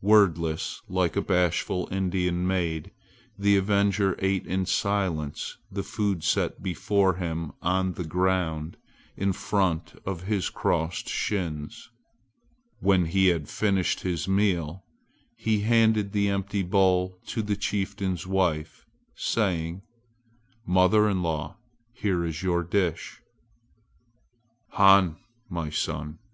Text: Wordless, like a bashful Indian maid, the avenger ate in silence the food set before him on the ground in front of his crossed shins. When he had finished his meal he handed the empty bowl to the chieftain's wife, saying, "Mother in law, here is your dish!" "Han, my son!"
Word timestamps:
Wordless, 0.00 0.80
like 0.88 1.16
a 1.16 1.20
bashful 1.20 1.86
Indian 1.90 2.46
maid, 2.46 2.92
the 3.38 3.58
avenger 3.58 4.16
ate 4.20 4.46
in 4.46 4.64
silence 4.64 5.58
the 5.70 5.82
food 5.82 6.24
set 6.24 6.62
before 6.62 7.16
him 7.16 7.52
on 7.60 7.92
the 7.92 8.04
ground 8.06 8.78
in 9.18 9.34
front 9.34 9.92
of 10.06 10.22
his 10.22 10.48
crossed 10.48 11.10
shins. 11.10 11.90
When 12.80 13.04
he 13.04 13.26
had 13.26 13.50
finished 13.50 14.00
his 14.00 14.26
meal 14.26 14.82
he 15.36 15.60
handed 15.60 16.12
the 16.12 16.30
empty 16.30 16.62
bowl 16.62 17.18
to 17.26 17.42
the 17.42 17.54
chieftain's 17.54 18.26
wife, 18.26 18.86
saying, 19.14 19.82
"Mother 20.64 21.06
in 21.06 21.22
law, 21.22 21.58
here 21.92 22.24
is 22.24 22.42
your 22.42 22.64
dish!" 22.64 23.20
"Han, 24.70 25.16
my 25.50 25.68
son!" 25.68 26.18